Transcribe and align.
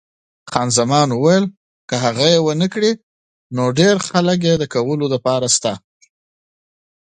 خان 0.51 0.67
زمان 0.77 1.09
وویل، 1.11 1.45
هو، 1.49 1.53
خو 1.53 1.55
که 1.89 1.95
هغه 2.05 2.25
یې 2.33 2.39
ونه 2.45 2.67
کړي 2.73 2.91
ګڼ 2.97 3.01
نور 3.57 3.95
خلک 4.07 4.39
شته. 5.55 5.73